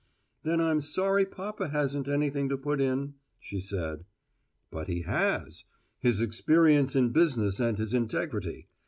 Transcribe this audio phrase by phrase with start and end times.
[0.41, 4.03] "Then I'm sorry papa hasn't anything to put in," she said.
[4.71, 5.63] "But he has:
[5.99, 8.67] his experience in business and his integrity.